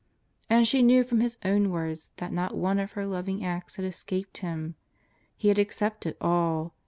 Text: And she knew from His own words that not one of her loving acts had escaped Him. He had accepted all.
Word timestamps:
And 0.49 0.67
she 0.67 0.81
knew 0.81 1.03
from 1.03 1.19
His 1.19 1.37
own 1.45 1.69
words 1.69 2.09
that 2.17 2.31
not 2.33 2.57
one 2.57 2.79
of 2.79 2.93
her 2.93 3.05
loving 3.05 3.45
acts 3.45 3.75
had 3.75 3.85
escaped 3.85 4.39
Him. 4.39 4.73
He 5.37 5.49
had 5.49 5.59
accepted 5.59 6.17
all. 6.19 6.73